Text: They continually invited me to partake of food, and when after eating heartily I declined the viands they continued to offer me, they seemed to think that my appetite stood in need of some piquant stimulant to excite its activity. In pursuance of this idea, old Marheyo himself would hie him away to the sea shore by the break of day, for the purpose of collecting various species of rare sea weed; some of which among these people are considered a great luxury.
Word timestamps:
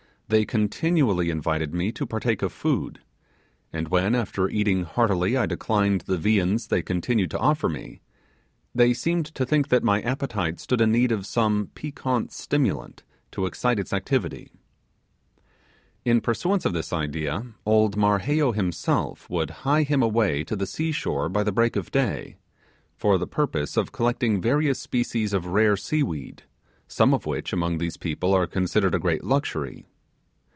They 0.27 0.45
continually 0.45 1.29
invited 1.29 1.73
me 1.73 1.91
to 1.91 2.05
partake 2.05 2.41
of 2.41 2.53
food, 2.53 3.01
and 3.73 3.89
when 3.89 4.15
after 4.15 4.47
eating 4.47 4.83
heartily 4.83 5.35
I 5.35 5.45
declined 5.45 6.05
the 6.07 6.17
viands 6.17 6.67
they 6.67 6.81
continued 6.81 7.29
to 7.31 7.37
offer 7.37 7.67
me, 7.67 7.99
they 8.73 8.93
seemed 8.93 9.25
to 9.25 9.45
think 9.45 9.67
that 9.67 9.83
my 9.83 9.99
appetite 10.01 10.61
stood 10.61 10.79
in 10.79 10.89
need 10.93 11.11
of 11.11 11.25
some 11.25 11.71
piquant 11.75 12.31
stimulant 12.31 13.03
to 13.31 13.45
excite 13.45 13.77
its 13.77 13.91
activity. 13.91 14.53
In 16.05 16.21
pursuance 16.21 16.63
of 16.63 16.71
this 16.71 16.93
idea, 16.93 17.47
old 17.65 17.97
Marheyo 17.97 18.53
himself 18.55 19.29
would 19.29 19.49
hie 19.67 19.83
him 19.83 20.01
away 20.01 20.45
to 20.45 20.55
the 20.55 20.65
sea 20.65 20.93
shore 20.93 21.27
by 21.27 21.43
the 21.43 21.51
break 21.51 21.75
of 21.75 21.91
day, 21.91 22.37
for 22.95 23.17
the 23.17 23.27
purpose 23.27 23.75
of 23.75 23.91
collecting 23.91 24.39
various 24.39 24.79
species 24.79 25.33
of 25.33 25.47
rare 25.47 25.75
sea 25.75 26.03
weed; 26.03 26.43
some 26.87 27.13
of 27.13 27.25
which 27.25 27.51
among 27.51 27.79
these 27.79 27.97
people 27.97 28.33
are 28.33 28.47
considered 28.47 28.95
a 28.95 28.99
great 28.99 29.25
luxury. 29.25 29.87